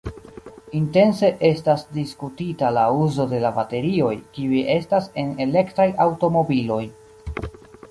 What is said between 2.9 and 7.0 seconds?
uzo de la baterioj, kiuj estas en elektraj aŭtomobiloj.